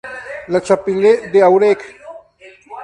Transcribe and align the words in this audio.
La 0.47 0.59
Chapelle-d'Aurec 0.65 1.99